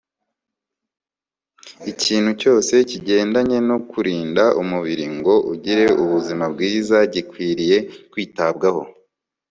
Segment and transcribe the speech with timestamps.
[1.91, 7.77] ikintu cyose kigendanye no kurinda umubiri ngo ugire ubuzima bwiza gikwiriye
[8.11, 8.83] kwitabwaho